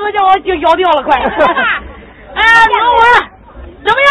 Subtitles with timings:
[0.00, 1.16] 子叫我就咬掉了，快！
[2.34, 3.06] 哎，等会儿，
[3.84, 4.10] 怎么样？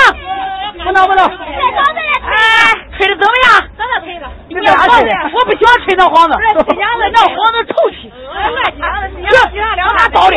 [0.86, 1.26] 不能不能。
[1.26, 3.50] 哎，吹的怎么样？
[3.78, 4.26] 怎么吹的？
[4.50, 5.12] 你干啥吹的？
[5.34, 8.12] 我不喜欢吹那黄子， 那黄子臭气。
[8.12, 10.36] 去，让他倒的。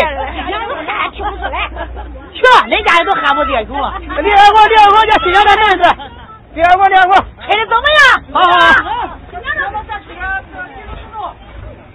[1.13, 1.55] 听不出来。
[2.35, 3.95] 去，恁家里都喊不爹熊了。
[4.01, 5.85] 第二个，第二个叫新疆的男子。
[6.55, 7.15] 第二个，第二个。
[7.47, 8.03] 吹的怎么样？
[8.33, 9.04] 好好。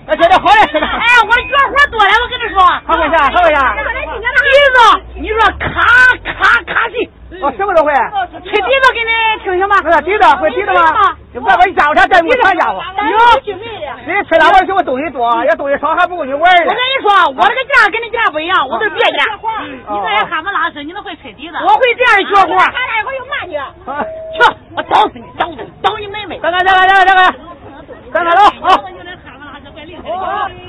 [0.09, 0.89] 那现在好点是吧？
[0.89, 2.57] 哎，我绝活多了，我跟你说。
[2.81, 3.61] 好回下，好回下。
[3.77, 4.77] 笛子，
[5.21, 5.69] 你说咔
[6.25, 6.33] 咔
[6.65, 7.05] 咔去。
[7.39, 7.93] 我什么都会。
[8.41, 9.13] 吹笛子给你
[9.43, 9.77] 听行吗？
[10.01, 11.13] 笛子，会笛子吗？
[11.45, 12.81] 外边一家伙啥带不全家伙。
[13.05, 13.17] 哟，
[14.07, 16.63] 人吹喇叭什么东西多，要东西少还不够你玩呢。
[16.65, 19.23] 我跟你说，我这个家跟你家不一样，我是别家。
[19.61, 21.55] 你这也喊不拉屎，你都会吹笛子。
[21.61, 22.57] 我会这样绝活。
[22.57, 23.53] 他俩会有慢去。
[24.33, 24.41] 去，
[24.75, 26.39] 我找死你，找死你，找你妹妹。
[26.41, 27.35] 再看，再看，再看，再看，
[28.11, 28.83] 再看喽，好。
[30.03, 30.68] 哦。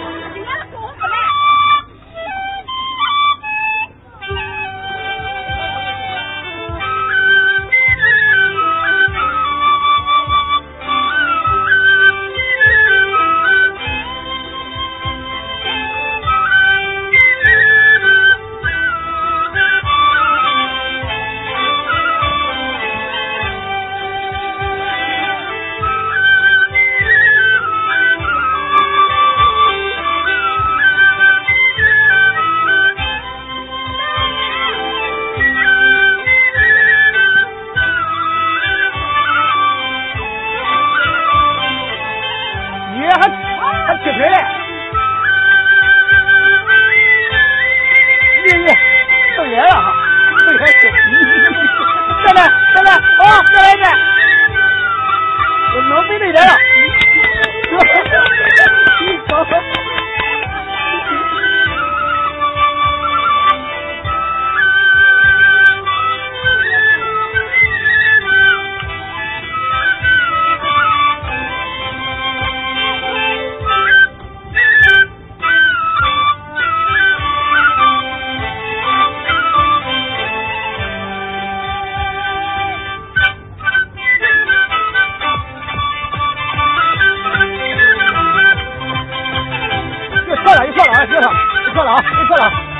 [91.29, 92.70] 哎别了啊别摔了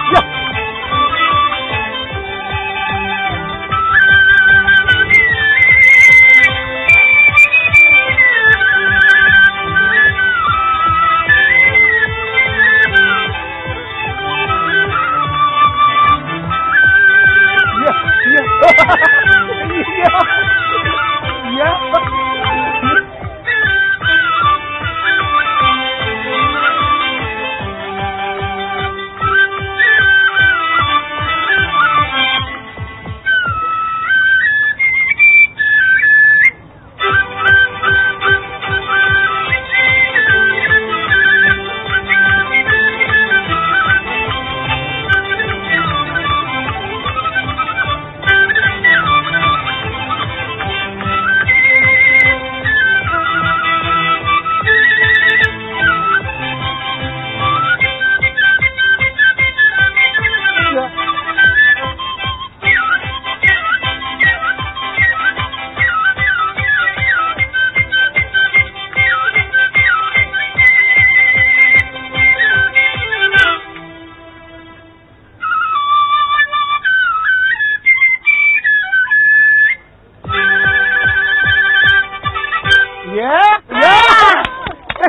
[83.12, 83.28] 姐，耶！
[83.70, 83.80] 哎，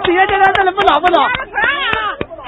[0.05, 1.29] 姐姐，这这这不老不老。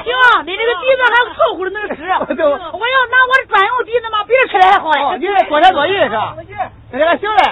[0.04, 0.12] 行，
[0.44, 2.02] 你这个地子还凑合着能使。
[2.02, 5.18] 我要拿我的专用地子嘛，比这吃的还好嘞。
[5.18, 6.36] 你多才多艺是吧？
[6.92, 7.42] 这这行嘞。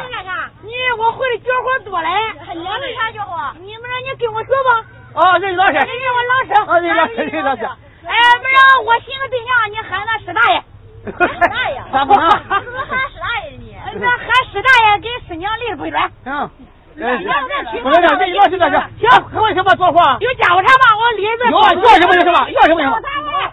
[0.62, 2.08] 你我会的绝活多嘞，
[2.54, 3.52] 两个啥绝活？
[3.60, 4.84] 你们你跟我学吧。
[5.14, 5.72] 哦，认老师。
[5.72, 6.52] 认我老师。
[6.70, 7.64] 啊，认识认老师。
[7.64, 10.62] 哎，不是，我寻个对象，你喊那史大爷。
[11.06, 11.10] 史
[11.48, 11.82] 大爷。
[11.92, 12.28] 咋不喊？
[12.48, 13.62] 怎喊史大爷呢？
[13.94, 16.12] 那喊史大爷跟师娘离不远。
[16.26, 16.50] 嗯。
[16.94, 19.98] 不能这样，这要是这是，行，还有什么做货？
[20.20, 20.96] 有家伙茶吗？
[20.98, 23.00] 我里边有，要什么有什么，要什么有什么，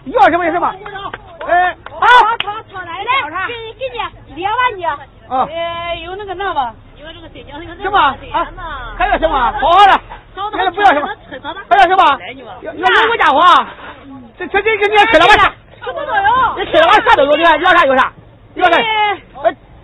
[0.06, 0.74] 要什么有什么。
[1.48, 4.84] 哎，好，好，好，来来，给给你列完你。
[4.84, 4.98] 啊，
[5.48, 8.16] 呃，有那个那吧，有这个水饺，有什么啊？
[8.98, 9.34] 还要什么？
[9.60, 10.00] 好好的，
[10.72, 11.08] 不要什么，
[11.68, 12.18] 还要什么？
[12.62, 13.40] 要要五家伙，
[14.38, 15.52] 这这这这你吃了完啥？
[15.82, 16.58] 什么都有。
[16.58, 18.12] 你吃了完啥都有，你看要啥有啥，
[18.54, 18.76] 要啥？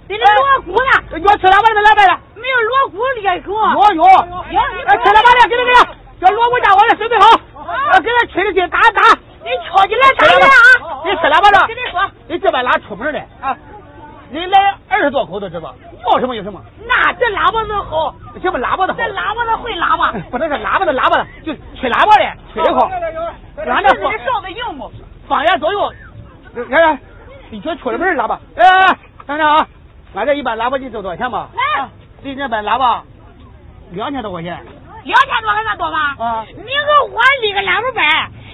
[0.08, 1.18] 呃，这锣鼓呢？
[1.26, 2.20] 要吃了完了来来了。
[2.36, 3.52] 没有锣鼓列口。
[3.52, 4.04] 有有。
[4.04, 4.60] 有。
[4.86, 5.84] 哎，吃了完了，给他给他，
[6.20, 7.26] 叫锣鼓家伙来准备好，
[7.62, 9.18] 啊，给他吹的去打打。
[9.42, 11.02] 你敲起来打来啊！
[11.04, 11.66] 你吃了完了？
[11.68, 13.56] 跟你说，你这边拉出门的啊？
[14.28, 15.72] 你来二十多口都知道，
[16.04, 16.60] 要什么有什么。
[16.84, 18.12] 那这喇叭能好，
[18.42, 18.98] 什么喇叭的好？
[18.98, 22.90] 这喇叭子会喇叭， 不能是喇叭的喇叭的，就吹喇叭的，吹的好。
[23.66, 24.90] 俺这放哨子硬不？
[25.28, 25.92] 方圆左右。
[26.68, 26.98] 看看，
[27.50, 28.64] 你这出了门喇叭，哎，
[29.28, 29.66] 看看啊，
[30.14, 31.48] 俺这一般喇叭你知道多少钱吗？
[31.54, 31.88] 来，
[32.24, 33.02] 这这般喇叭
[33.90, 34.58] 两千多块钱。
[35.04, 35.98] 两千多还算多吗？
[36.18, 38.04] 啊，你给我立个喇叭班，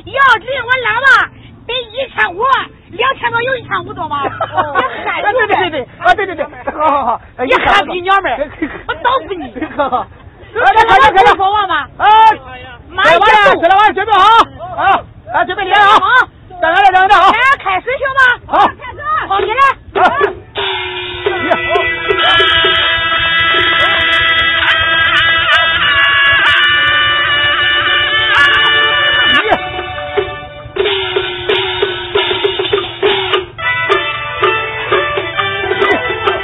[0.05, 1.31] 要立我喇叭
[1.67, 2.43] 得一千五，
[2.91, 4.23] 两千多有一千五多吗？
[4.29, 8.51] 对对对对，啊对对对，好好好，你喊逼娘们儿，
[8.89, 9.55] 我倒死你！
[9.77, 10.07] 好好，
[10.55, 11.89] 来来来来，说话吧。
[11.99, 12.07] 啊，
[12.91, 13.21] 马上
[13.61, 14.19] 吃了完准备好
[14.77, 15.01] 啊
[15.33, 15.97] 啊，准备点啊，
[16.61, 17.31] 等着等着好。
[17.31, 18.59] 来开始行吗？
[18.59, 20.42] 好，好你来。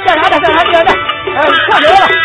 [0.05, 0.39] 干啥的？
[0.39, 0.91] 干啥的？
[1.35, 2.18] 哎，快点了。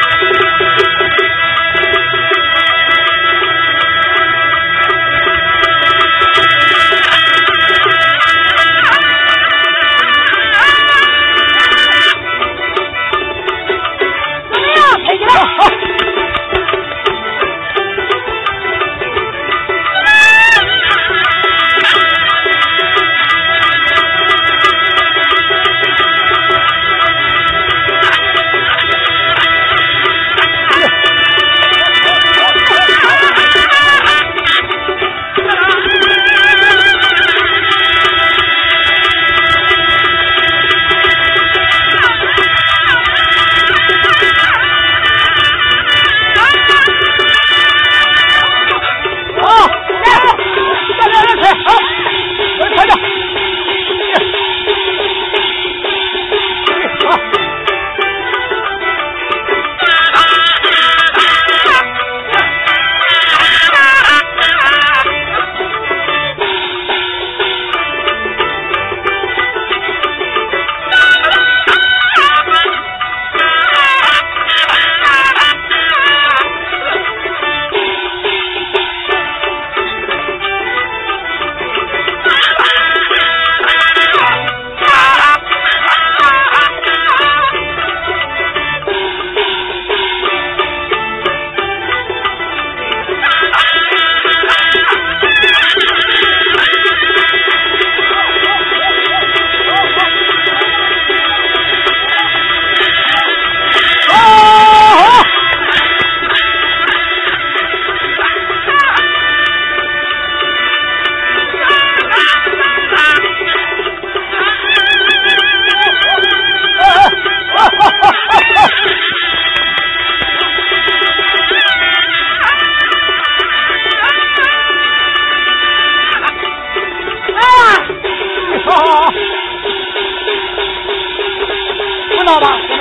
[132.44, 132.73] stop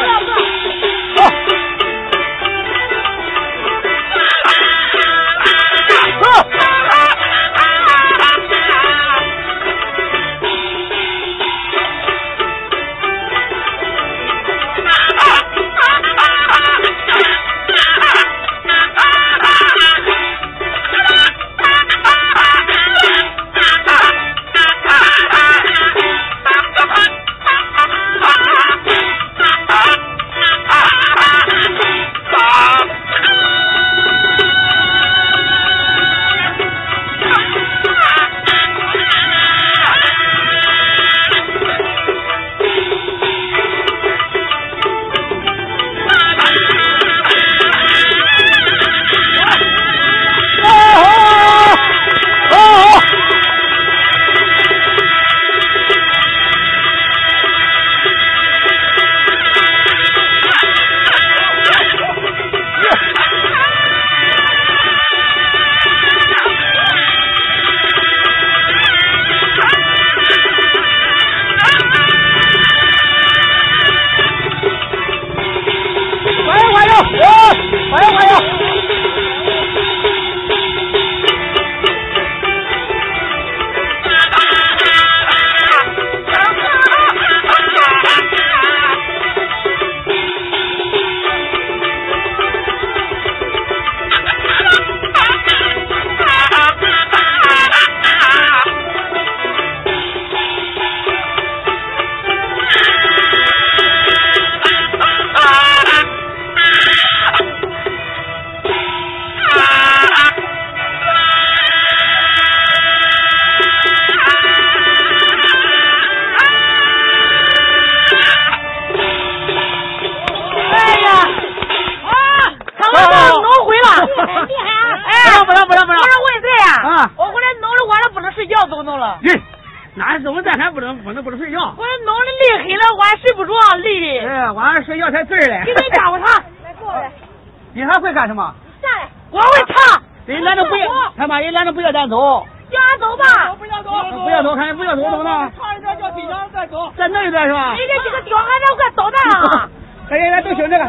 [142.04, 142.46] 要走。
[142.70, 143.56] 叫俺走吧。
[143.58, 143.90] 不要走。
[144.24, 145.52] 不要走，看不要走怎么弄？
[145.56, 146.92] 唱一段叫新疆再走。
[146.98, 147.74] 再弄一段是吧？
[147.74, 149.70] 你这几个小孩子，快捣蛋啊！
[150.10, 150.86] 大家都听这个，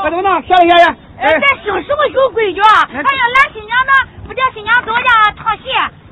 [0.00, 0.42] 快怎么弄？
[0.42, 0.96] 下来下来。
[1.18, 2.60] 哎，咱姓什么有规矩？
[2.60, 2.64] 哎
[2.94, 3.90] 呀，来新娘子
[4.26, 5.64] 不叫新娘走家唱戏。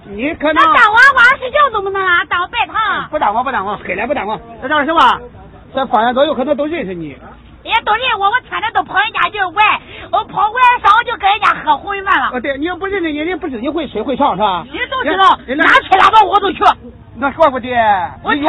[0.04, 0.54] 你可能。
[0.54, 2.25] 那耽误俺晚上睡觉怎么弄啊？
[2.28, 3.09] 耽误拜堂。
[3.11, 4.40] 不耽误不耽误，黑了不耽误。
[4.62, 5.21] 那这样行吧？
[5.75, 7.16] 咱方圆左右可能都认识你。
[7.62, 9.80] 人家都认我，我天天都跑人家就玩，
[10.12, 11.76] 我跑完上午就跟人家喝
[12.30, 12.38] 红云饭了。
[12.38, 14.64] 哦，对，你要不认识你，人不知你会吹会唱是吧？
[14.70, 16.62] 你都知道，哪吹喇叭我都去。
[17.16, 17.68] 那说不得，
[18.22, 18.49] 我有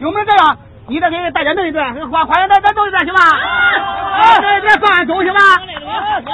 [0.00, 0.56] 有名这样，
[0.88, 3.20] 你再给大家弄一段，欢欢迎咱咱弄一段行吧？
[3.22, 5.40] 啊，对对，放俺走行吧？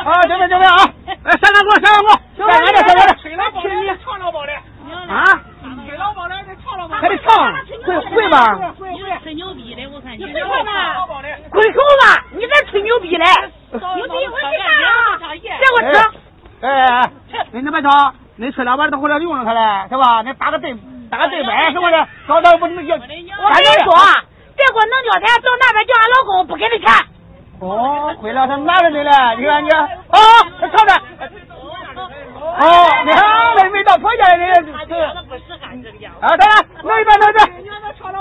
[0.05, 0.76] 啊，准备准备啊！
[1.25, 3.19] 哎，三个过，三个过，三个的，三个的。
[3.21, 4.53] 水老宝的，唱老宝的。
[5.12, 5.25] 啊？
[5.87, 6.97] 水老宝的，得唱老宝。
[6.97, 7.53] 还得唱，
[7.85, 8.57] 会会吧？
[8.79, 10.71] 你吹牛逼的，我看你会会吗？
[11.50, 12.25] 滚口吧！
[12.33, 13.25] 你这吹牛逼嘞！
[13.73, 15.35] 牛逼我去唱啊！
[15.43, 16.25] 给我吃。
[16.67, 17.11] 哎哎，
[17.53, 20.21] 人家别唱，恁崔老板都回来用着他嘞，是吧？
[20.23, 20.75] 你打个对
[21.09, 21.95] 打个对白，是不是？
[22.27, 22.95] 早早不能叫。
[22.95, 23.95] 我跟你说，
[24.57, 26.91] 别给我弄交钱，到那边叫俺老公不给你钱。
[27.61, 30.19] 哦，会了，他拿着你了，你看你，哦，
[30.61, 30.95] 他唱着。
[32.59, 33.23] 哦，你看
[33.57, 34.73] 没没到婆家人家是。
[36.21, 37.47] 啊，来来，弄一段弄一段，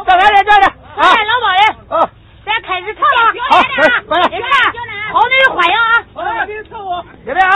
[0.06, 0.68] 再来点再来。
[0.98, 1.62] 哎，老保人。
[1.90, 2.10] 哦。
[2.46, 3.34] 咱开始唱了。
[3.50, 4.48] 好，来，你看，
[5.12, 6.06] 好女人欢迎啊！
[6.14, 7.04] 我来给你伺候。
[7.25, 7.50] 有的啊。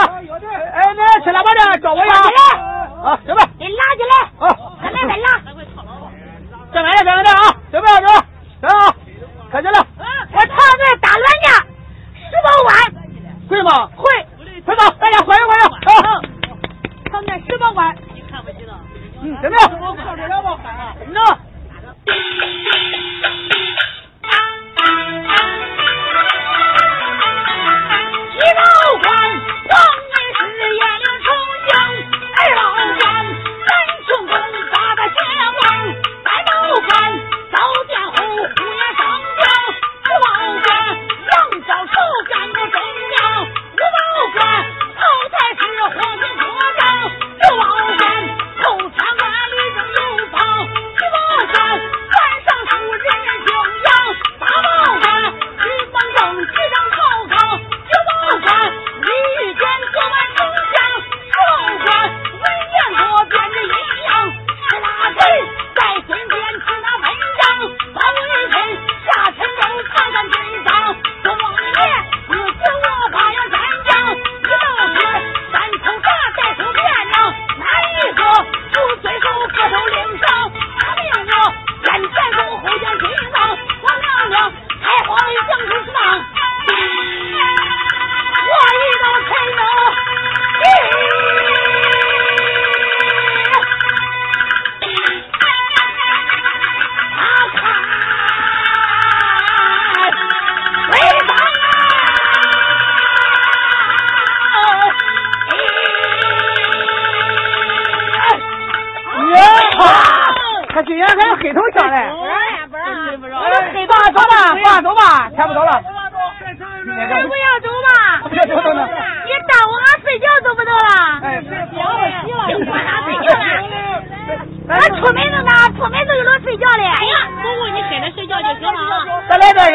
[0.73, 2.11] 哎，那吃喇叭的找我呀。
[2.11, 2.17] 来。
[3.03, 3.47] 啊，行吧。
[3.59, 4.13] 你拉起来。
[4.39, 4.41] 好。
[4.81, 5.27] 再来再拉。
[6.73, 7.53] 再来再来点啊！
[7.71, 8.03] 准备好，准
[8.61, 8.95] 备好，
[9.51, 9.77] 开始了。
[10.31, 11.49] 我唱段打乱呢，
[12.25, 12.69] 十八弯。
[13.47, 13.69] 会吗？
[13.95, 14.03] 会。
[14.65, 15.63] 快走，大家欢迎欢迎。
[15.69, 16.21] 好。
[17.11, 17.95] 唱段十八弯。
[18.15, 18.73] 你看不起了。
[19.21, 19.69] 嗯，准备好。
[19.79, 20.27] 我靠着。
[28.31, 28.63] 一老
[29.03, 29.07] 官，
[29.67, 29.73] 当
[30.09, 31.27] 年是眼里重
[31.67, 31.69] 乡；
[32.37, 32.59] 二老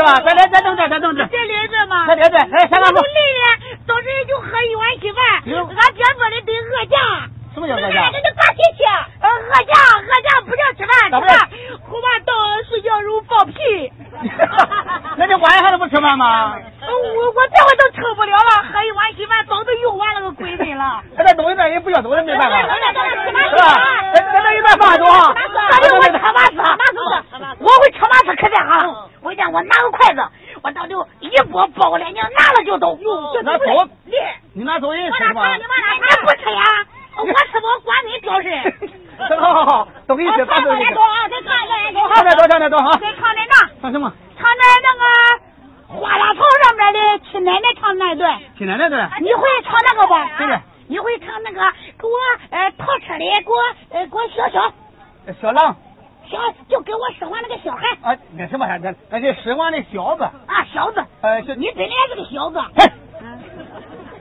[0.04, 0.20] 吧？
[0.20, 1.28] 再来，再弄点，再弄点。
[1.28, 2.06] 再来点嘛。
[2.06, 3.44] 别别别，哎，三个我累了，
[3.86, 5.24] 早晨就喝一碗稀饭。
[5.42, 6.96] 俺爹说的得饿架。
[7.54, 8.10] 什么叫饿架？
[8.10, 8.82] 这就挂脾气。
[9.22, 11.48] 呃，饿架，饿架不叫吃饭，吃饭
[11.88, 12.34] 恐怕到
[12.68, 13.54] 睡觉时候放屁。
[15.16, 16.56] 那你晚上还能不吃饭吗？
[16.82, 16.90] 我
[17.30, 21.00] 我这回都撑不了了，喝一碗稀饭早都用完了个鬼人了。
[21.16, 22.74] 他再弄一段也不要走，那没办法，是吧？
[24.14, 25.34] 再再弄一段放走啊！
[25.80, 26.98] 这里我车马车，马车，
[27.60, 29.08] 我会车马车可见哈。
[29.22, 30.20] 我讲我拿个筷子，
[30.62, 32.98] 我到就一拨包个脸巾，拿了就走。
[33.44, 33.64] 拿走，
[34.54, 35.54] 你拿走人吃吗？
[35.54, 36.64] 你不吃呀？
[37.16, 37.30] 我吃
[37.62, 38.48] 我管你屌事。
[39.40, 40.84] 好好好，都给你吃，把手给你。
[40.84, 42.90] 再唱再唱再唱，唱点多唱点多哈。
[43.00, 43.70] 再唱点啥？
[43.80, 44.12] 唱什么？
[44.36, 46.98] 唱点那个花拉草上面的
[47.30, 48.36] 亲奶奶唱那段。
[48.58, 49.08] 亲奶奶段。
[49.20, 50.14] 你会唱那个不？
[50.38, 50.60] 对的。
[50.88, 51.60] 你会唱那个
[52.00, 52.12] 给我
[52.50, 53.62] 呃套车里给我
[53.96, 54.72] 呃给我小小。
[55.40, 55.76] 小狼。
[56.28, 57.86] 小就给我使唤那个小孩。
[58.02, 58.92] 啊，那什么孩子？
[59.70, 60.24] 那是使唤的小子。
[60.24, 61.04] 啊，小子。
[61.22, 62.58] 呃，你真的是个小子。
[62.76, 62.92] 嘿。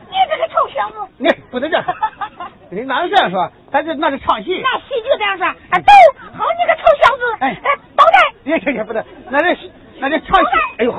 [0.09, 0.95] 你这个臭小子。
[1.17, 1.85] 你不能这样。
[2.71, 3.51] 你哪能这样说？
[3.71, 4.61] 咱这那是唱戏。
[4.63, 5.45] 那戏就这样说。
[5.45, 5.91] 啊，走，
[6.37, 7.23] 好你个臭小子！
[7.39, 7.57] 哎，
[7.95, 8.33] 包带。
[8.43, 9.57] 别别别，不对，那这
[9.99, 10.51] 那这唱戏。
[10.77, 10.93] 哎呦，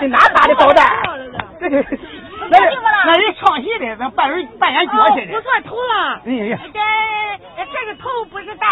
[0.00, 0.84] 这哪打的包带？
[1.60, 1.82] 这这
[2.48, 2.58] 那
[3.06, 5.26] 那人唱戏的，那扮人扮演角色的。
[5.26, 6.20] 不算头了。
[6.26, 8.68] 哎呀，这这是头，不是蛋。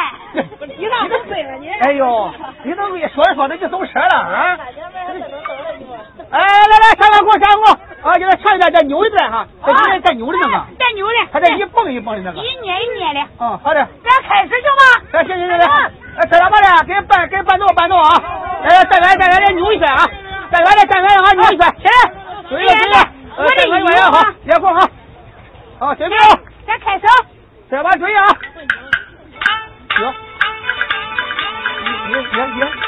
[0.79, 1.69] 你咋不背了你？
[1.69, 2.31] 哎呦，
[2.63, 4.59] 你都说着说着就走神了啊！
[6.31, 13.21] 哎，来来，上来给我上我，啊，给他唱一段再扭一段哈，再扭再扭的那个，再扭的，他这一蹦一蹦的那个，一捏一捏的。
[13.41, 14.83] 嗯，好的，咱开始行吗？
[15.13, 18.23] 行行行行，哎，这老板的，给伴给伴奏伴奏啊，
[18.63, 20.05] 来，再来再来再扭一圈啊，
[20.53, 22.13] 再来再再来啊，扭一圈，起来，
[22.51, 22.97] 对了对了，
[23.37, 24.87] 呃，再来一段好，练功好，
[25.79, 26.17] 好，准备，
[26.67, 27.07] 咱开始，
[27.71, 28.27] 这把注意啊，
[29.97, 30.15] 行，
[32.13, 32.88] 行行行。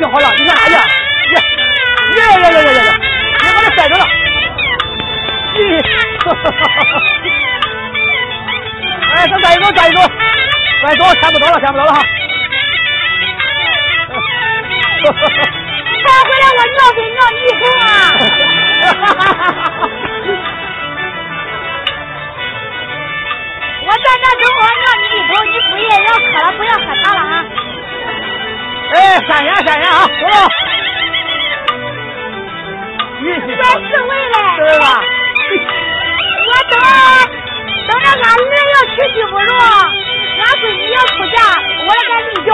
[0.00, 0.30] 就好了。
[0.38, 0.44] 你
[11.20, 11.32] 看
[11.72, 12.02] 不着了哈！
[12.02, 12.17] 快回
[29.68, 30.36] 哎，三元三元啊，走了。
[33.58, 34.84] 在侍卫嘞，对吧？
[36.46, 36.72] 我等
[37.88, 39.50] 等着俺儿要娶媳妇着。
[40.38, 41.36] 俺闺女要出嫁，
[41.84, 42.50] 我来给俺立轿。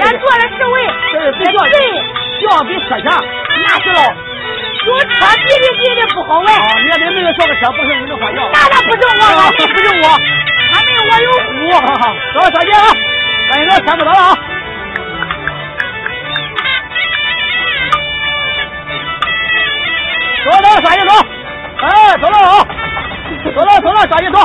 [0.00, 0.74] 俺做了侍卫，
[1.12, 1.56] 这是轿
[2.40, 3.06] 轿比车强，
[3.64, 3.96] 那是喽。
[4.84, 6.46] 有车比的比的不好玩。
[6.84, 8.38] 你要没有坐个车，不是你能花轿。
[8.52, 9.22] 那那不中我，
[9.56, 10.04] 不中我。
[10.72, 11.48] 他没我有福。
[12.34, 12.76] 走，小姐啊，
[13.50, 14.36] 赶紧走，天不早了啊。
[20.54, 21.12] 走走，抓紧走。
[21.80, 22.64] 哎，走了啊。
[23.54, 24.38] 走了走了，抓紧走，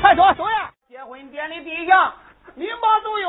[0.00, 0.70] 快走走呀。
[0.88, 2.12] 结婚典礼地下，
[2.54, 3.28] 明报都有。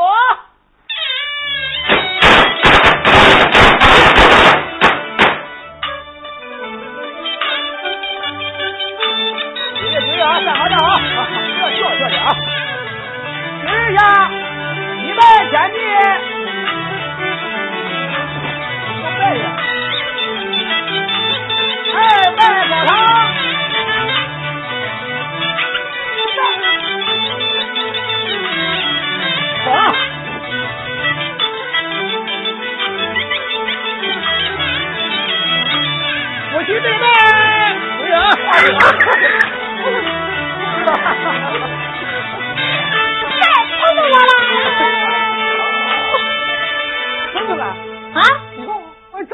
[9.79, 10.99] 注意注意啊，站好站好，
[11.57, 12.27] 这这这里啊。
[13.65, 13.99] 今日下
[14.97, 15.77] 一拜天地，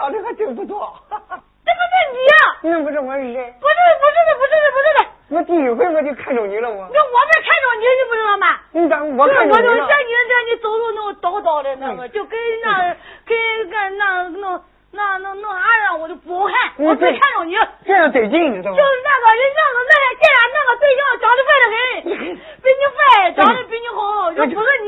[0.08, 0.94] 长得还真不错。
[1.12, 2.34] 这不是你呀？
[2.64, 3.36] 那不是我是谁。
[3.60, 5.00] 不是不是的不是的不是的。
[5.28, 6.88] 我第一回我就看中你了，我。
[6.94, 8.48] 那我没看中你，你不知道吗？
[8.72, 9.72] 你咋我看中你了？
[9.74, 12.96] 我就像你这，你走路那么叨叨的那个，就跟那
[13.28, 13.36] 跟
[13.70, 16.56] 跟那弄那弄弄啥样，我就不好看。
[16.86, 17.58] 我只看中你。
[17.86, 18.78] 这样得劲，你知道吗？
[18.80, 22.16] 就是那个人，那个那还见俺那个对象长得帅的很，
[22.64, 24.70] 比你帅，长得比你好，要不是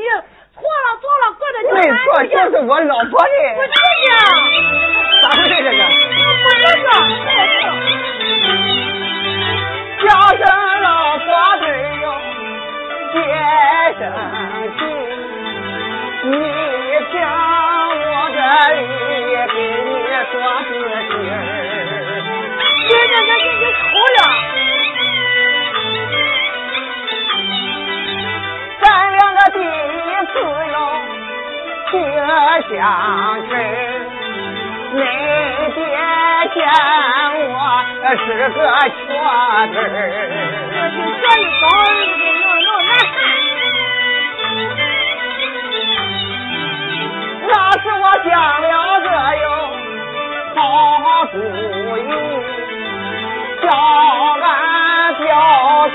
[0.60, 3.26] 错了错了，过的就没错，就是我老婆的。
[3.56, 3.74] 不是
[4.06, 4.12] 呀。
[5.22, 5.80] 咋回事这个？
[6.44, 6.88] 不是这。
[10.02, 10.40] 叫声
[10.82, 10.86] 老
[11.18, 11.24] 婆
[11.58, 11.62] 子
[12.02, 12.04] 哟，
[13.12, 13.16] 别
[13.98, 14.00] 生
[14.78, 14.80] 气，
[16.24, 16.32] 你
[30.40, 30.76] 哟
[31.90, 31.94] 结
[32.68, 32.78] 相
[33.48, 33.50] 识。
[34.92, 34.98] 你
[35.74, 35.78] 爹
[36.54, 36.58] 见
[37.52, 37.56] 我
[38.02, 38.58] 是个瘸子
[39.12, 39.22] 我
[39.70, 40.00] 听说
[41.38, 41.64] 你早
[42.42, 43.16] 弄弄难看。
[47.46, 47.50] 那
[47.80, 48.30] 是我想
[48.62, 48.64] 了
[49.00, 49.44] 个哟
[50.54, 50.58] 好
[51.32, 51.34] 主
[51.98, 52.10] 意，
[53.62, 53.64] 叫
[54.40, 54.44] 俺
[55.14, 55.28] 表
[55.90, 55.94] 弟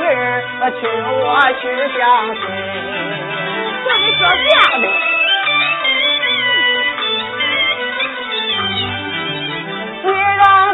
[0.80, 1.24] 娶我
[1.60, 1.64] 去
[1.98, 2.00] 相
[2.36, 2.42] 亲。
[3.86, 4.46] 叫你小弟。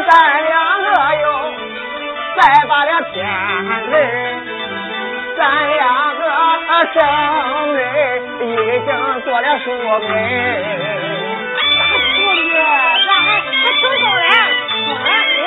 [0.04, 0.10] 咱
[0.44, 0.86] 两个
[1.22, 1.24] 哟，
[2.36, 3.16] 再把了天
[3.88, 3.92] 日，
[5.38, 5.80] 咱两
[6.18, 6.22] 个
[6.92, 6.96] 生
[7.72, 7.78] 日
[8.40, 8.44] 已
[8.84, 8.90] 经
[9.22, 9.64] 做了书
[10.00, 10.08] 本。
[11.78, 11.80] 大
[12.12, 14.22] 书女，俺还还挺高嘞，
[14.68, 15.46] 高嘞。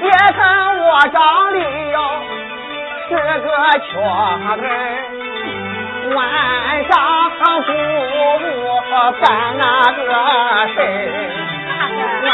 [0.00, 0.04] 别
[0.36, 0.38] 看
[0.78, 1.16] 我长
[1.52, 1.56] 得
[1.90, 1.96] 哟
[3.08, 3.48] 是个
[3.80, 3.88] 瘸
[4.60, 4.62] 子，
[6.14, 6.94] 晚上
[7.62, 7.74] 父母
[8.90, 9.24] 我办
[9.58, 10.02] 那个
[10.72, 10.82] 事儿，
[12.22, 12.28] 晚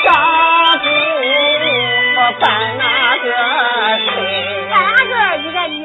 [0.00, 0.06] 上
[2.14, 2.42] 不办
[2.78, 2.82] 那
[3.18, 3.26] 个
[3.98, 4.06] 事
[4.70, 5.18] 干啥事儿？
[5.38, 5.84] 你看你，你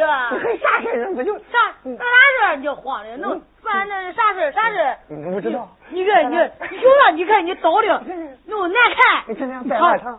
[0.59, 1.13] 啥事儿？
[1.13, 1.43] 不就啥
[1.83, 2.03] 干啥
[2.37, 2.55] 事儿？
[2.55, 4.51] 你就慌的，能办那啥事儿？
[4.51, 4.97] 啥事儿？
[5.09, 5.67] 你不知道？
[5.89, 6.35] 你看你，
[6.71, 8.01] 你就让你看你倒的
[8.45, 9.23] 那么难看，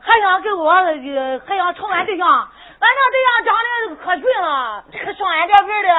[0.02, 2.48] 还想给我还想瞅俺对象，
[2.80, 4.82] 俺那对象长得可俊了，
[5.16, 5.92] 双眼点鼻的，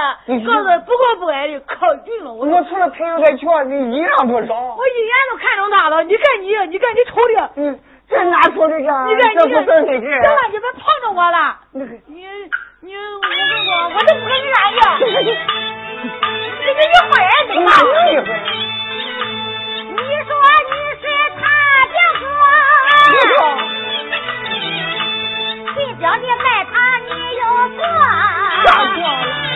[0.46, 2.34] 个子不高不矮的，可俊了。
[2.34, 4.54] 我我除了腿有点翘，你一样不少？
[4.76, 6.04] 我一眼都看中他了。
[6.04, 9.06] 你看你，你看你瞅的，嗯，这哪瞅的呀？
[9.08, 11.56] 你看你看，这不真是行了，你别碰着我了。
[11.74, 12.26] 你你
[12.82, 14.82] 你，我跟你说，我都不跟 你俩样。
[14.98, 18.36] 你这一会儿你哪有一会儿？
[26.02, 27.46] 叫你卖他你有
[27.78, 29.51] 错？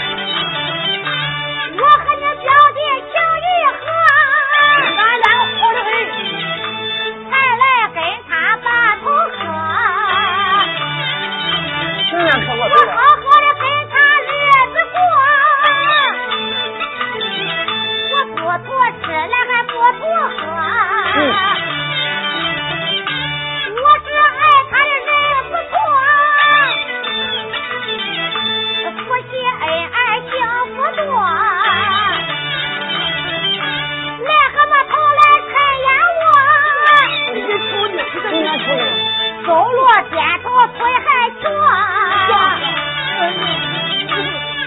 [39.45, 41.07] 走路颠头腿还
[41.39, 41.43] 瘸。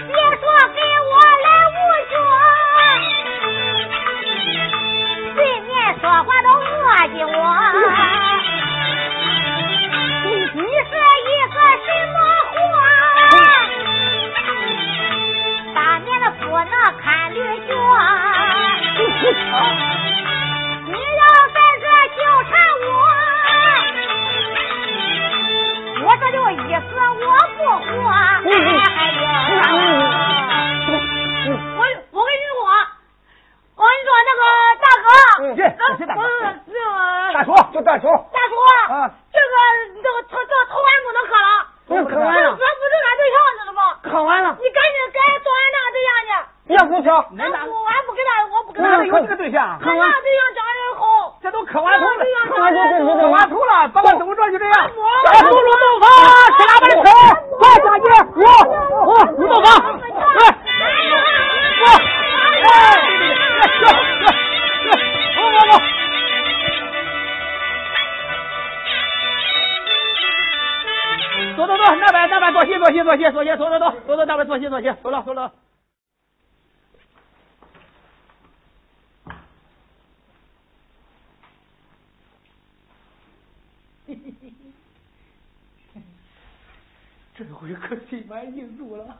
[0.07, 1.11] 别说给我
[1.43, 1.77] 来无
[2.09, 2.13] 学，
[5.35, 6.73] 对面说话都磨
[7.09, 7.37] 叽我。
[10.23, 10.91] 你是
[11.27, 12.17] 一个什么
[12.49, 12.53] 货？
[15.75, 17.37] 大年的不能看驴
[17.67, 17.71] 脚。
[27.89, 27.97] 我
[32.11, 32.59] 我跟你说，
[33.75, 34.41] 我跟你说那个
[34.79, 35.07] 大哥，
[35.77, 35.81] 大
[36.15, 36.83] 哥呃这个
[37.33, 38.53] 大叔就大叔，大叔，
[39.31, 39.53] 这个
[40.03, 43.81] 这个这个头完不能磕了，不是磕完了这不是俺对象知道吗？
[44.03, 46.31] 看完了，你赶紧该做俺那个对象去。
[46.69, 48.87] 要不瞧，俺不，俺不给他，我不给他。
[48.87, 49.79] 哪里有这个对象？
[49.81, 50.28] 俺那个对
[74.69, 75.51] 坐下，走了走了。
[87.35, 89.17] 这回可心满意足了。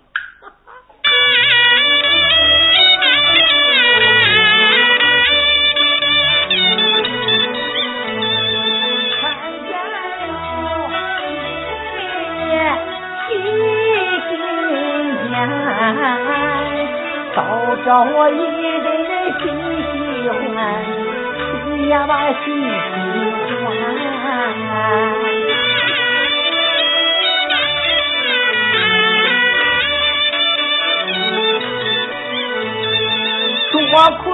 [17.86, 18.42] 叫我一个
[18.78, 18.88] 人
[19.40, 19.44] 心
[19.92, 19.94] 喜
[20.30, 20.38] 欢，
[21.66, 22.12] 谁呀把
[22.44, 23.68] 心喜欢。
[33.92, 34.28] 多亏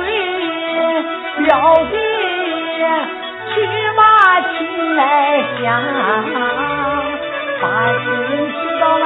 [1.45, 1.49] 表
[1.89, 1.95] 弟
[3.53, 3.55] 去
[3.95, 4.01] 把
[4.41, 4.53] 亲
[4.95, 4.99] 来
[5.61, 5.63] 相，
[7.61, 7.63] 把
[8.03, 8.03] 亲
[8.51, 9.05] 去到俺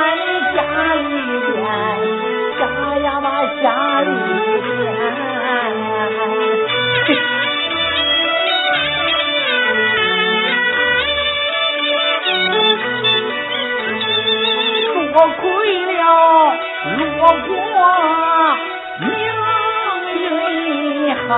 [3.61, 4.89] 家里边。
[15.11, 15.41] 多亏
[15.85, 15.99] 了
[16.97, 17.21] 如果
[19.01, 19.07] 命
[21.03, 21.29] 运好，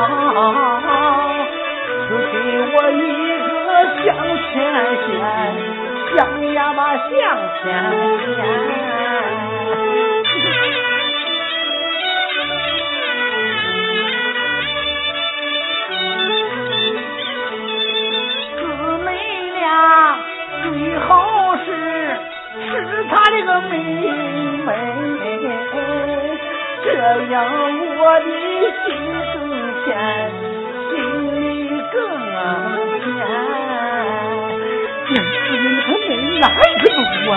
[2.05, 2.33] 赐给
[2.73, 3.01] 我一
[3.65, 3.67] 个
[4.03, 4.05] 向
[4.51, 4.53] 前
[5.01, 5.09] 线，
[6.15, 6.19] 向
[6.53, 7.09] 呀嘛向
[7.63, 7.65] 前
[8.35, 8.90] 线。
[23.41, 24.69] 这个妹妹，
[26.83, 26.87] 这
[27.31, 27.33] 样
[27.97, 28.27] 我的
[28.85, 28.87] 心
[29.33, 29.35] 更
[29.83, 29.89] 甜，
[30.91, 30.93] 心
[31.33, 31.41] 里
[31.91, 31.97] 更
[33.01, 33.09] 甜。
[35.07, 35.25] 真是
[35.57, 36.85] 你个妹哪个路
[37.31, 37.33] 啊？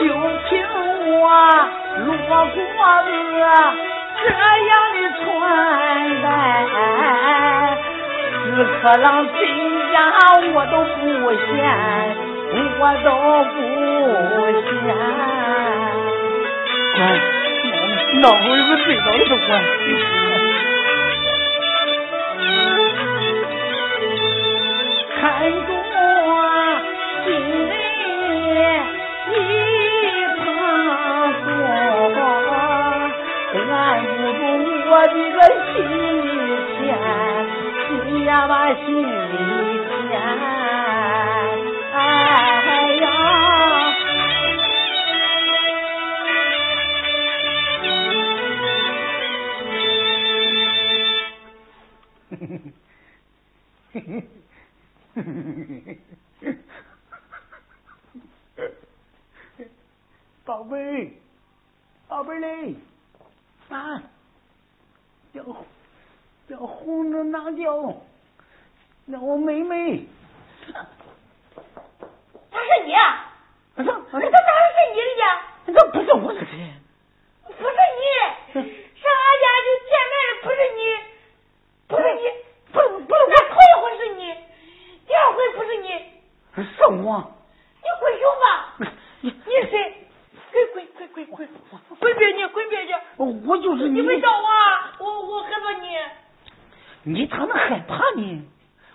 [0.00, 0.02] 就
[0.44, 0.52] 凭
[1.12, 1.24] 我我
[2.04, 3.42] 路过个
[4.22, 4.24] 这
[4.68, 5.24] 样的穿
[6.22, 6.24] 戴，
[8.44, 8.46] 四
[8.82, 9.40] 客郎进
[9.94, 9.98] 家
[10.52, 11.54] 我都不嫌，
[12.80, 13.08] 我都
[13.54, 13.56] 不
[14.66, 14.82] 嫌。
[16.96, 16.98] 乖，
[18.20, 19.48] 老夫有个最早的乖。
[25.20, 25.22] 看
[25.64, 25.68] 着
[27.24, 27.26] 心
[27.70, 27.72] 里
[29.30, 29.32] 一
[30.42, 30.44] 场
[31.38, 31.46] 锁，
[33.70, 34.40] 按不住
[34.90, 35.36] 我的个
[35.72, 35.74] 心
[36.24, 36.26] 里
[36.74, 36.82] 牵，
[37.86, 37.90] 心
[38.24, 38.84] 呀把心
[53.94, 54.10] 嘿嘿
[55.14, 55.22] 嘿
[56.40, 56.58] 嘿。
[60.44, 61.12] 宝贝，
[62.08, 62.74] 宝贝嘞，
[63.68, 64.02] 啊，
[65.32, 65.44] 要
[66.48, 68.02] 要红着哪叫？
[69.06, 70.06] 那我妹妹。
[72.50, 73.30] 他是你啊？
[73.76, 75.24] 不是，这当然是你的呀。
[75.66, 76.72] 那不是我是谁？
[77.46, 80.80] 不是你，上俺家去见面的不是你，
[81.86, 82.22] 不是你，
[82.72, 82.74] 不
[83.06, 84.20] 不是我头一回是你。
[85.06, 85.88] 第二回不是你，
[86.62, 87.32] 是我。
[87.82, 88.92] 你滚熊吧！
[89.20, 90.06] 你你谁？
[90.52, 91.48] 滚滚滚滚滚！
[91.98, 92.92] 滚别去，滚别去！
[93.16, 94.00] 我就是你。
[94.02, 94.48] 没找我，
[95.04, 95.88] 我我害怕你。
[97.02, 98.42] 你咋能害怕呢？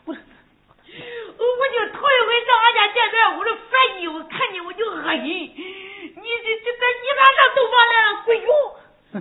[0.05, 5.25] 我我就头一回上俺家见面，我就烦你，我看你我就恶心。
[5.25, 8.07] 你这这这，你咋上洞房来了？
[8.25, 8.47] 滚熊，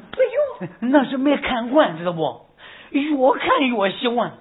[0.16, 0.90] 滚熊！
[0.90, 2.46] 那是没看惯，知道不？
[2.90, 3.02] 越
[3.38, 4.38] 看越喜欢。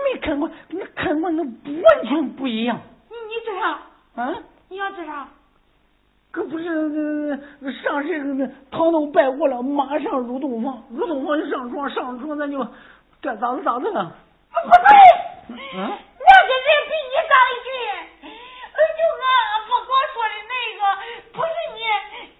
[0.00, 2.80] 没看过，跟你看过那完全不一样。
[3.10, 4.22] 你你这啥？
[4.22, 4.34] 啊？
[4.68, 5.28] 你要这啥？
[6.30, 6.64] 可不是
[7.60, 12.58] 那上身那堂头拜过了，马上入洞房，入洞房就上床，上床咱就
[13.20, 14.16] 该咋子咋子了。
[14.50, 17.68] 不对，嗯那个人比你长得俊，
[18.22, 19.28] 就俺
[19.68, 20.82] 不光说的那个，
[21.32, 21.78] 不是你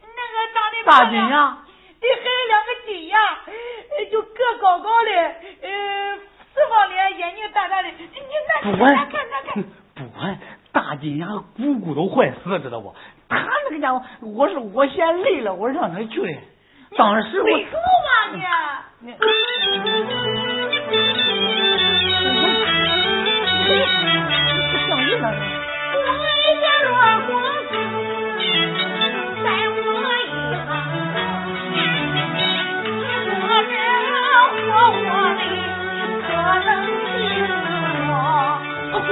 [0.03, 1.59] 那个长得大金呀？
[2.01, 3.17] 对，还有两个金呀，
[4.11, 5.11] 就个高高的，
[5.69, 6.19] 呃。
[6.55, 8.11] 四方脸，眼睛大大的，你你
[8.63, 8.73] 那
[9.05, 10.39] 看看 看，不管
[10.73, 12.95] 大金牙姑姑都坏死，知道不？
[13.29, 16.41] 他那个家伙，我是我嫌累了，我让他去的。
[16.97, 17.47] 当时我。
[17.47, 17.69] 废嘛
[19.01, 19.09] 你？
[19.09, 19.15] 你。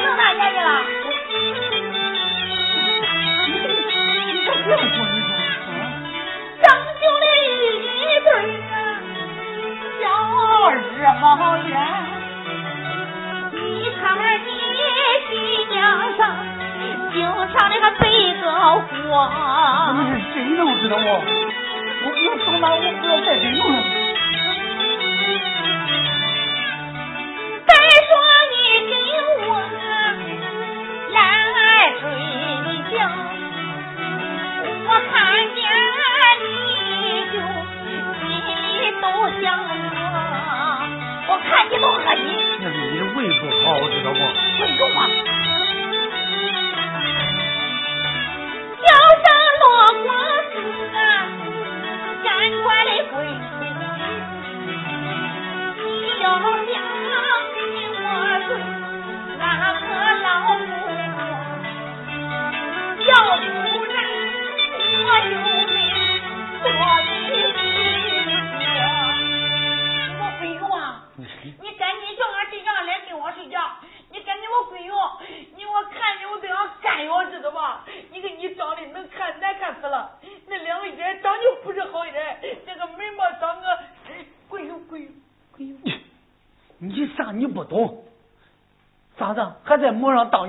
[0.00, 0.97] 这么大年了。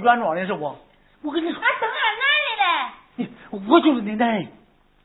[0.10, 0.76] 原装的是不？
[1.22, 2.91] 我跟你说，俺等俺男人嘞。
[3.16, 3.30] 你
[3.70, 4.47] 我就是你男人。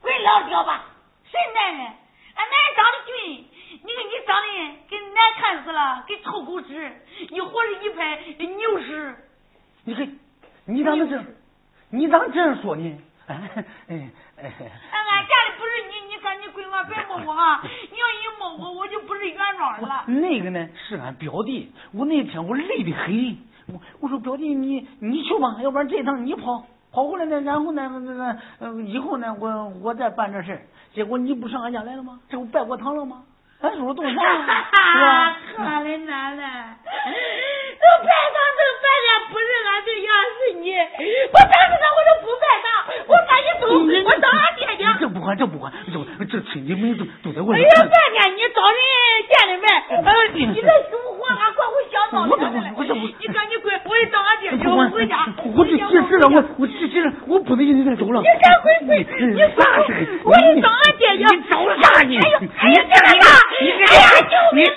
[0.00, 0.84] 滚老掉吧！
[1.30, 1.80] 谁男人？
[1.82, 3.44] 俺男人长得俊，
[3.84, 4.48] 你看你长得
[4.88, 6.92] 跟难看死了，跟臭狗屎，
[7.30, 9.16] 你活着一拍牛屎。
[9.84, 10.18] 你看，
[10.66, 11.22] 你咋能这？
[11.90, 12.98] 你咋这样说呢？
[13.26, 13.34] 哎
[13.88, 14.52] 哎哎！
[14.92, 17.62] 俺家里不是你，你赶紧滚吧别摸我啊！
[17.90, 20.04] 你要一摸我，我就不是原装的了。
[20.06, 30.60] 那个呢是俺表弟，我那天我累得很，我我说表弟你你去吧，要不然这一趟你跑跑回来呢，然后呢那个呃以后呢我我再办这事
[30.94, 32.20] 结果你不上俺家来了吗？
[32.28, 33.22] 这不拜过堂了吗？
[33.60, 34.46] 俺叔叔动手了，
[34.92, 35.36] 是吧？
[35.56, 36.76] 可怜奶奶，
[38.04, 40.72] 拜堂都拜的不是俺对象，是你。
[40.74, 42.66] 我当时呢，我就不拜堂，
[43.06, 43.62] 我赶紧走，
[44.08, 44.86] 我找俺爹爹。
[45.00, 47.60] 这不管，这不管，这这亲戚们都都在我这。
[47.60, 48.78] 哎呀，半天你找人
[49.28, 49.66] 见了面，
[50.04, 52.36] 呃，你这生活俺快会想到我我
[52.76, 55.26] 我这不，你赶紧滚，我也找俺爹爹，我回家。
[55.56, 58.20] 我这这这了，我我这这我不能让你再走了。
[58.20, 58.90] 你赶快滚，
[59.34, 60.20] 你啥事？
[60.24, 61.26] 我也找俺爹爹。
[61.26, 62.18] 你找啥你？
[62.18, 63.24] 哎呦，哎呀，这个呀！
[63.60, 64.72] 你这哎呀，救命啊！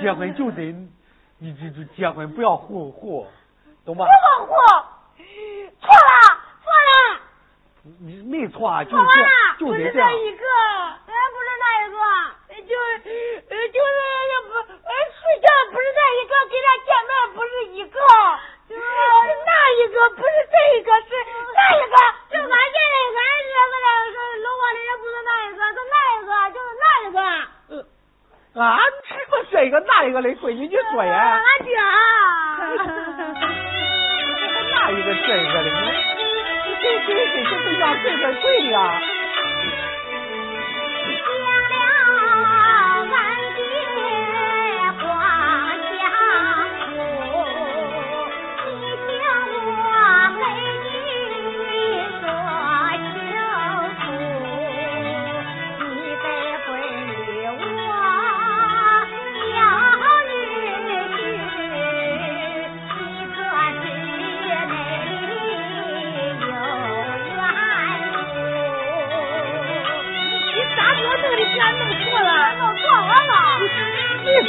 [0.00, 0.74] 结婚就得，
[1.38, 3.26] 你这这结婚不要糊糊，
[3.84, 4.04] 懂吧？
[4.04, 4.84] 不胡，错了，
[5.80, 6.31] 错了。
[7.82, 9.26] 你没错，就错完了，
[9.58, 11.98] 就得这一个，俺不是那一个，
[12.62, 13.98] 就就是
[14.46, 17.98] 不，睡觉不是那一个，跟他见面不是一个，
[18.70, 21.10] 就是那一个不是这一个，是
[21.58, 21.96] 那一个，
[22.30, 27.18] 就俺见的俺这个那个楼房的人不是那一个，是那一个，就是那一个。
[28.54, 28.78] 俺
[29.08, 31.42] 吃过这个那一个的闺女，你说呀？
[31.42, 31.74] 俺爹。
[34.70, 35.66] 那一个这一个的，
[36.82, 39.00] 你谁谁谁谁对象谁跟谁的呀？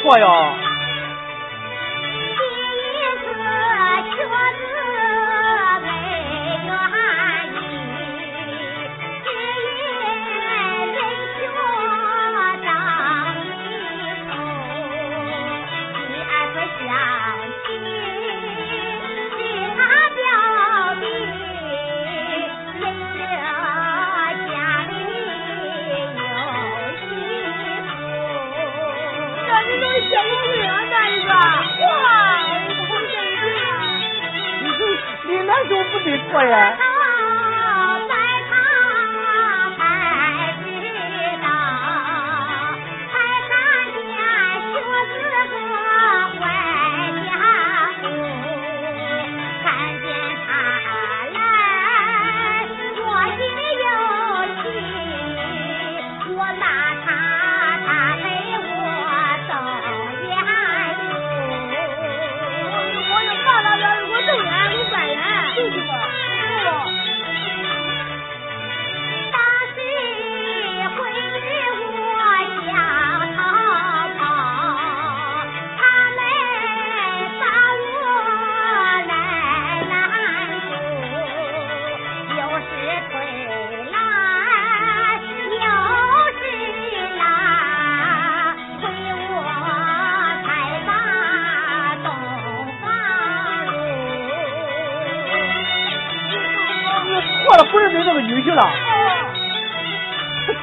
[0.03, 0.72] 错哟。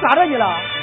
[0.01, 0.80] 咋着你了？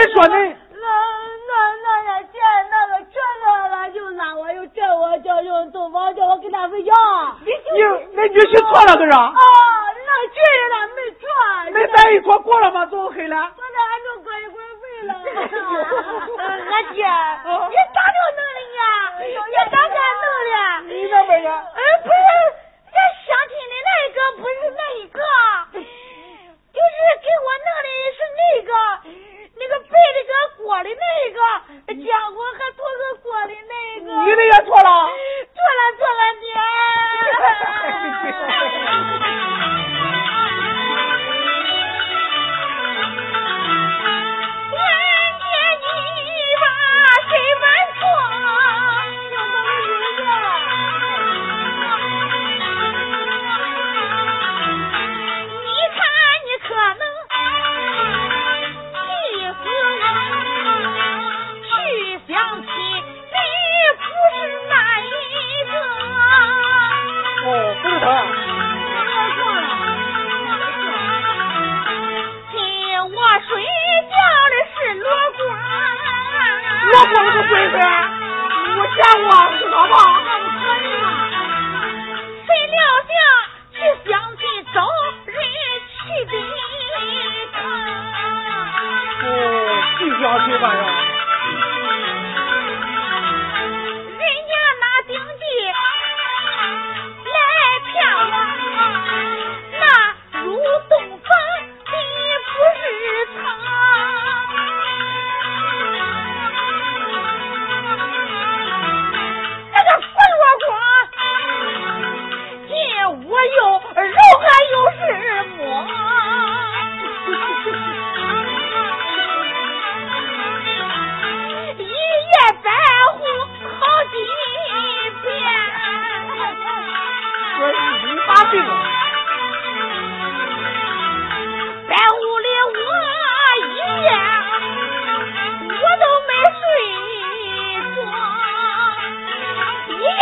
[0.00, 0.56] 你说你。
[7.74, 7.80] 你
[8.14, 9.10] 那女婿错了，可是？
[9.10, 9.32] 啊，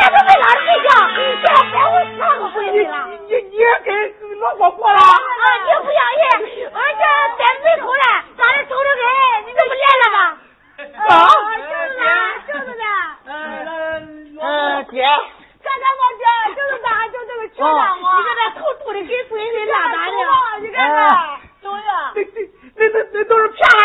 [0.08, 2.94] 我没拉睡觉，你叫别我哪个闺女了？
[3.08, 3.88] 你你你也跟
[4.40, 4.98] 老婆过了？
[4.98, 5.02] 啊，
[5.64, 5.98] 你不相
[6.48, 6.56] 信？
[6.72, 7.02] 俺这
[7.36, 8.04] 在门口呢，
[8.36, 9.02] 咋的瞅着黑？
[9.46, 10.18] 你不来了吗？
[11.06, 11.10] 啊？
[11.58, 12.04] 就是呢？
[12.46, 12.84] 就是呢？
[13.26, 14.42] 嗯。
[14.90, 14.96] 姐。
[15.62, 15.68] 干？
[16.54, 16.70] 就是
[17.08, 17.58] 就这个家。
[17.58, 19.08] 你看那头秃的跟
[19.66, 19.74] 的？
[20.60, 20.76] 你看，
[21.62, 21.82] 都是。
[22.14, 22.16] 对，
[22.76, 23.78] 那那那都是骗我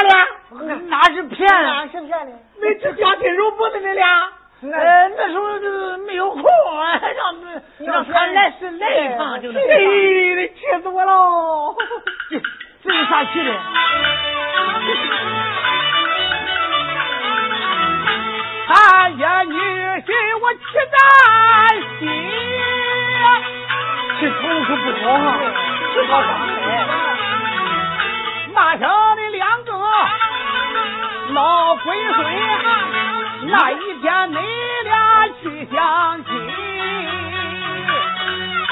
[0.64, 1.52] 的，哪是骗？
[1.52, 2.32] 哪是骗的？
[2.62, 4.32] 没吃江津肉不的那俩。
[4.72, 7.36] 哎，那时候就没有空、啊， 让
[7.88, 9.58] 让他来是来一趟就是。
[9.58, 9.62] 哎，
[10.36, 11.76] 的气死我了！
[12.32, 12.40] 这
[12.84, 13.52] 这是啥气的？
[18.68, 20.08] 他呀，女婿，
[20.42, 20.60] 我气
[20.92, 20.96] 在
[22.00, 22.08] 心，
[24.20, 24.34] 气头
[24.64, 25.20] 可不好啊，
[25.94, 26.66] 气好张飞。
[28.54, 28.82] 马上
[29.18, 29.70] 的两个
[31.34, 31.86] 老鬼
[32.16, 33.23] 孙。
[33.46, 34.38] 那一天，你
[34.84, 36.28] 俩去相亲，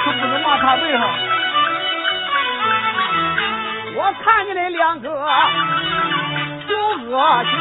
[0.03, 1.01] 可不能骂他背上。
[3.93, 5.09] 我看见那两个
[6.67, 6.75] 就
[7.09, 7.51] 恶心，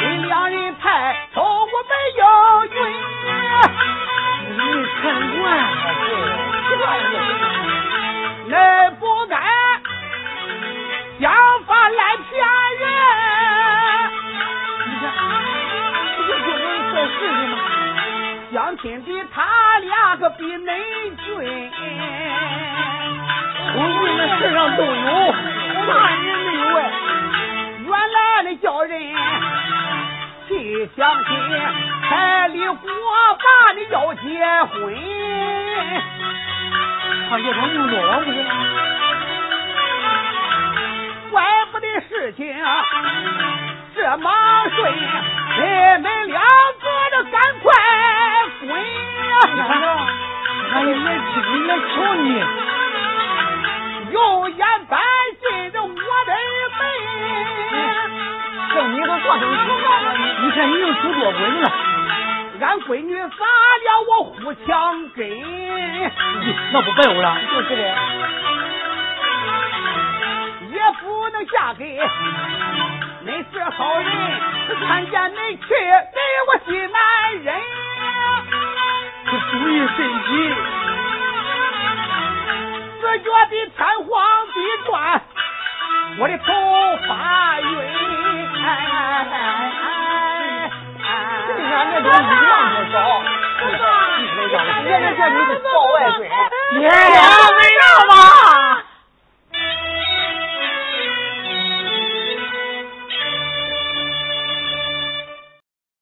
[0.00, 2.22] 你两人派丑，我没要
[2.66, 2.74] 俊。
[4.50, 4.58] 你
[5.00, 5.02] 看
[5.38, 5.62] 惯了
[8.48, 8.50] 是？
[9.00, 9.36] 不该
[11.20, 11.32] 想
[11.66, 12.30] 法来骗
[12.78, 12.82] 人。
[17.06, 17.56] 是什么？
[18.52, 21.70] 相亲的他俩个比媒人。
[24.18, 24.90] 的世上都有，
[25.86, 26.78] 哪人没有哎？
[27.86, 28.92] 原来的叫人
[30.48, 31.30] 去相亲，
[32.08, 32.76] 彩礼过
[33.38, 34.22] 半的要结
[34.72, 34.72] 婚。
[37.30, 38.36] 他这桩牛多不行。
[41.30, 41.42] 怪
[41.72, 42.54] 不得事情
[43.94, 44.30] 这么
[44.76, 45.60] 顺，你
[46.02, 46.42] 们俩。
[50.74, 52.26] 俺也来听你来求你。
[54.12, 54.16] 用
[54.50, 54.98] 眼百
[55.40, 56.32] 斤的我的
[56.78, 56.80] 妹，
[58.74, 59.74] 叫你个做生什了？
[60.42, 61.64] 你看你又出多滚了。
[62.60, 64.68] 俺闺女咋了我胡强
[65.16, 65.18] 根，
[66.72, 67.82] 那不白我了，就是的，
[70.72, 71.82] 也不能嫁给
[73.26, 74.06] 恁是好人，
[74.86, 76.98] 看见恁去给我心难
[77.42, 77.48] 忍。
[79.52, 80.28] 注意身体，
[83.02, 83.78] 我觉得天
[84.08, 84.10] 荒
[84.54, 84.90] 地转，
[86.18, 86.46] 我的头
[87.06, 87.10] 发
[87.60, 87.66] 晕。
[88.64, 88.66] 哎
[89.30, 89.36] 哎
[89.84, 91.04] 哎！
[91.46, 91.72] 这男
[92.02, 92.96] 都一样不少，
[94.20, 98.12] 你都讲了，你这叫你叫，没那吧。